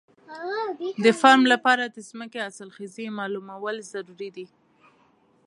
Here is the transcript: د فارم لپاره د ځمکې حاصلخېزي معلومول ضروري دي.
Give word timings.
د 1.05 1.05
فارم 1.19 1.43
لپاره 1.53 1.83
د 1.87 1.97
ځمکې 2.09 2.37
حاصلخېزي 2.45 3.05
معلومول 3.19 3.75
ضروري 3.91 4.29
دي. 4.35 4.45